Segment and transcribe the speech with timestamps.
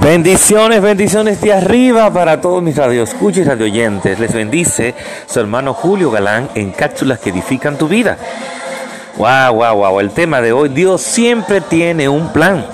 [0.00, 4.18] Bendiciones, bendiciones de arriba para todos mis radioescuchas y radioyentes.
[4.20, 4.94] Les bendice
[5.26, 8.16] su hermano Julio Galán en cápsulas que edifican tu vida.
[9.16, 10.00] Wow, wow, wow.
[10.00, 12.64] El tema de hoy, Dios siempre tiene un plan.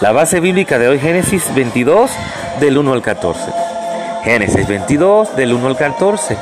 [0.00, 2.10] La base bíblica de hoy, Génesis 22,
[2.58, 3.40] del 1 al 14.
[4.24, 6.36] Génesis 22, del 1 al 14.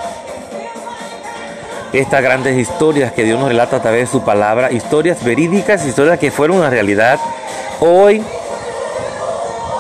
[1.93, 6.19] Estas grandes historias que Dios nos relata a través de su palabra, historias verídicas, historias
[6.19, 7.19] que fueron una realidad.
[7.81, 8.23] Hoy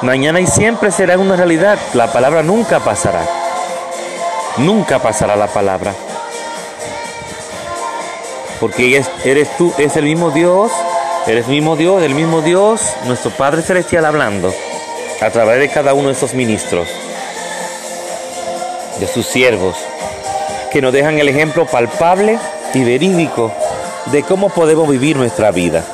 [0.02, 1.78] Mañana y siempre será una realidad.
[1.92, 3.20] La palabra nunca pasará.
[4.56, 5.94] Nunca pasará la palabra.
[8.58, 10.72] Porque eres tú, es el mismo Dios,
[11.26, 14.52] eres el mismo Dios, el mismo Dios, nuestro Padre Celestial hablando
[15.20, 16.88] a través de cada uno de esos ministros,
[18.98, 19.76] de sus siervos,
[20.70, 22.38] que nos dejan el ejemplo palpable
[22.72, 23.52] y verídico
[24.06, 25.84] de cómo podemos vivir nuestra vida.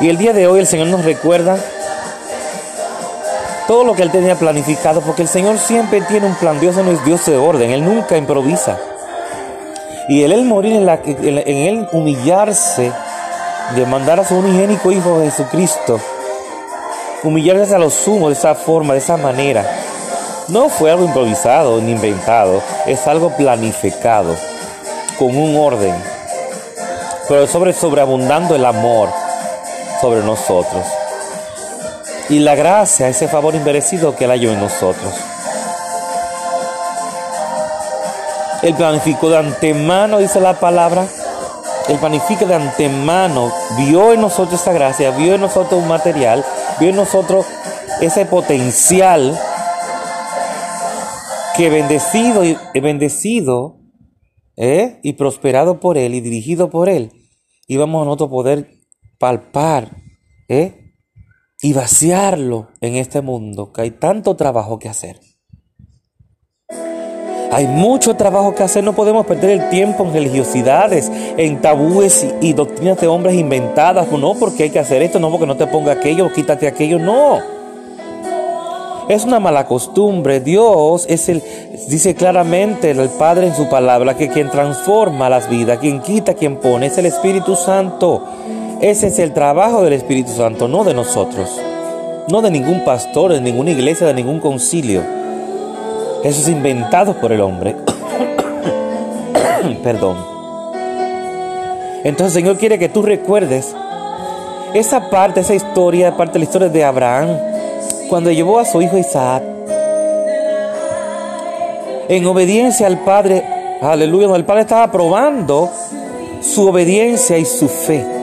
[0.00, 1.58] Y el día de hoy el Señor nos recuerda
[3.66, 6.60] todo lo que Él tenía planificado, porque el Señor siempre tiene un plan.
[6.60, 8.78] Dios no es Dios de orden, Él nunca improvisa.
[10.08, 12.92] Y el morir en, la, en Él humillarse,
[13.74, 15.98] de mandar a su unigénico Hijo Jesucristo,
[17.24, 19.64] humillarse a los sumos de esa forma, de esa manera,
[20.48, 24.36] no fue algo improvisado ni inventado, es algo planificado,
[25.18, 25.94] con un orden,
[27.28, 29.08] pero sobre sobreabundando el amor
[30.00, 30.84] sobre nosotros
[32.28, 35.14] y la gracia, ese favor inmerecido que Él halló en nosotros.
[38.62, 41.06] Él planificó de antemano, dice la palabra,
[41.88, 46.44] Él planifica de antemano, vio en nosotros esa gracia, vio en nosotros un material,
[46.80, 47.46] vio en nosotros
[48.00, 49.38] ese potencial
[51.56, 53.78] que bendecido y bendecido
[54.56, 54.98] ¿eh?
[55.02, 57.12] y prosperado por Él y dirigido por Él,
[57.66, 58.70] íbamos a nosotros poder
[59.18, 59.96] palpar
[60.48, 60.85] ¿eh?
[61.60, 65.20] Y vaciarlo en este mundo, que hay tanto trabajo que hacer.
[67.52, 72.52] Hay mucho trabajo que hacer, no podemos perder el tiempo en religiosidades, en tabúes y,
[72.52, 74.10] doctrinas de hombres inventadas.
[74.12, 77.38] No porque hay que hacer esto, no porque no te ponga aquello, quítate aquello, no.
[79.08, 80.40] Es una mala costumbre.
[80.40, 81.42] Dios es el,
[81.88, 86.56] dice claramente el Padre en su palabra, que quien transforma las vidas, quien quita, quien
[86.56, 88.22] pone, es el Espíritu Santo.
[88.80, 91.60] Ese es el trabajo del Espíritu Santo, no de nosotros.
[92.28, 95.02] No de ningún pastor, de ninguna iglesia, de ningún concilio.
[96.22, 97.74] Eso es inventado por el hombre.
[99.82, 100.18] Perdón.
[102.04, 103.74] Entonces el Señor quiere que tú recuerdes
[104.74, 107.30] esa parte, esa historia, parte de la historia de Abraham,
[108.10, 109.42] cuando llevó a su hijo Isaac
[112.08, 113.42] en obediencia al Padre,
[113.80, 115.70] aleluya, el Padre estaba probando
[116.42, 118.15] su obediencia y su fe.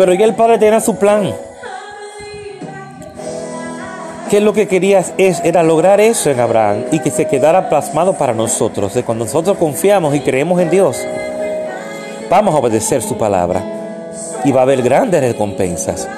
[0.00, 1.30] Pero ya el Padre tenía su plan.
[4.30, 8.14] Que lo que quería es, era lograr eso en Abraham y que se quedara plasmado
[8.14, 8.94] para nosotros.
[8.94, 11.06] De cuando nosotros confiamos y creemos en Dios,
[12.30, 13.62] vamos a obedecer su palabra
[14.42, 16.08] y va a haber grandes recompensas.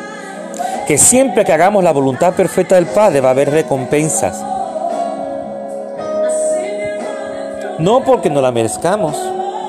[0.87, 4.41] Que siempre que hagamos la voluntad perfecta del Padre va a haber recompensas.
[7.81, 9.21] No porque no la merezcamos,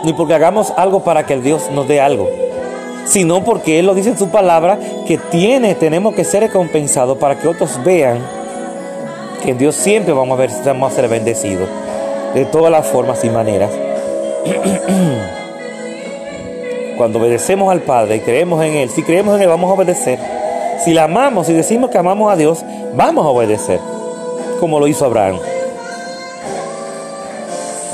[0.04, 2.43] ni porque hagamos algo para que el Dios nos dé algo
[3.06, 7.40] sino porque Él lo dice en su palabra que tiene, tenemos que ser recompensados para
[7.40, 8.20] que otros vean
[9.44, 11.68] que en Dios siempre vamos a ver si vamos a ser bendecidos
[12.34, 13.72] de todas las formas y maneras.
[16.98, 20.20] Cuando obedecemos al Padre y creemos en Él, si creemos en Él vamos a obedecer.
[20.84, 22.64] Si la amamos y decimos que amamos a Dios,
[22.96, 23.80] vamos a obedecer,
[24.60, 25.40] como lo hizo Abraham.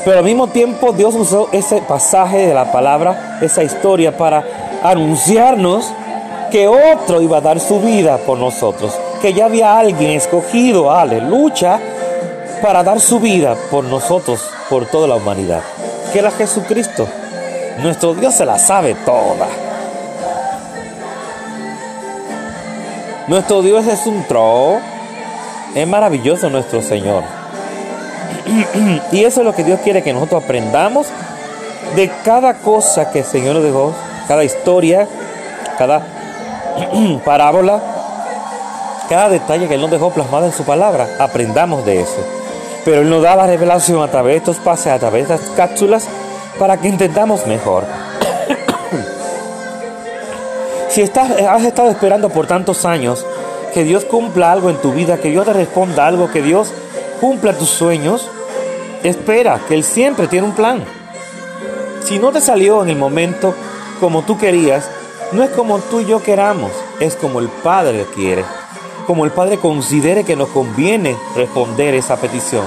[0.06, 4.44] Pero al mismo tiempo Dios usó ese pasaje de la palabra, esa historia para
[4.84, 5.92] anunciarnos
[6.52, 11.80] que otro iba a dar su vida por nosotros, que ya había alguien escogido, aleluya,
[12.62, 15.62] para dar su vida por nosotros, por toda la humanidad,
[16.12, 17.08] que era Jesucristo.
[17.82, 19.48] Nuestro Dios se la sabe toda.
[23.28, 24.80] Nuestro Dios es un tro.
[25.76, 27.24] Es maravilloso nuestro Señor.
[29.12, 31.08] y eso es lo que Dios quiere que nosotros aprendamos
[31.96, 33.94] de cada cosa que el Señor nos dejó
[34.30, 35.08] cada historia,
[35.80, 36.04] cada
[37.26, 37.82] parábola,
[39.10, 41.08] cada detalle que Él nos dejó plasmado en su palabra.
[41.18, 42.24] Aprendamos de eso.
[42.86, 45.50] Pero Él nos da la revelación a través de estos pases, a través de estas
[45.56, 46.08] cápsulas,
[46.60, 47.86] para que entendamos mejor.
[50.90, 53.26] si estás, has estado esperando por tantos años
[53.74, 56.72] que Dios cumpla algo en tu vida, que Dios te responda algo, que Dios
[57.20, 58.30] cumpla tus sueños,
[59.04, 60.84] espera, que Él siempre tiene un plan.
[62.04, 63.56] Si no te salió en el momento
[64.00, 64.90] como tú querías,
[65.32, 68.44] No es como tú y yo queramos, es como el Padre quiere,
[69.06, 72.66] como el Padre considere que nos conviene responder esa petición.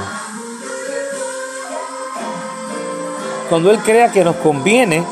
[3.49, 5.03] Cuando Él crea que nos conviene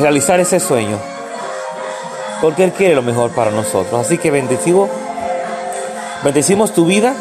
[0.00, 0.98] realizar ese sueño,
[2.40, 4.04] porque Él quiere lo mejor para nosotros.
[4.04, 4.90] Así que bendecimos,
[6.24, 7.14] bendecimos tu vida,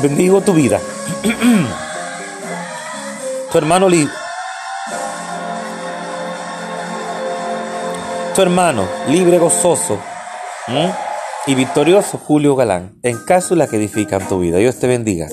[0.00, 0.80] bendigo tu vida.
[3.52, 4.08] tu hermano Lee.
[8.36, 9.98] Tu hermano, libre, gozoso
[11.46, 14.58] y victorioso Julio Galán, en cápsulas que edifican tu vida.
[14.58, 15.26] Dios te bendiga.